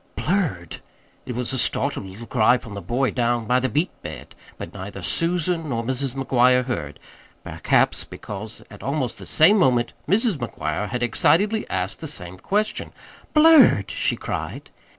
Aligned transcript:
"Blurred?" 0.15 0.77
It 1.27 1.35
was 1.35 1.53
a 1.53 1.59
startled 1.59 2.07
little 2.07 2.25
cry 2.25 2.57
from 2.57 2.73
the 2.73 2.81
boy 2.81 3.11
down 3.11 3.45
by 3.45 3.59
the 3.59 3.69
beet 3.69 3.91
bed; 4.01 4.33
but 4.57 4.73
neither 4.73 5.03
Susan 5.03 5.69
nor 5.69 5.83
Mrs. 5.83 6.15
McGuire 6.15 6.65
heard 6.65 6.99
perhaps 7.43 8.03
because 8.03 8.63
at 8.71 8.81
almost 8.81 9.19
the 9.19 9.27
same 9.27 9.59
moment 9.59 9.93
Mrs. 10.09 10.37
McGuire 10.37 10.89
had 10.89 11.03
excitedly 11.03 11.69
asked 11.69 11.99
the 11.99 12.07
same 12.07 12.39
question. 12.39 12.93
"Blurred?" 13.35 13.91
she 13.91 14.15
cried. 14.15 14.71